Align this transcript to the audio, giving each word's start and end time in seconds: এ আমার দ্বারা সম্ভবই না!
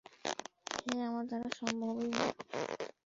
এ 0.87 1.03
আমার 1.07 1.25
দ্বারা 1.29 1.49
সম্ভবই 1.59 2.09
না! 2.11 2.25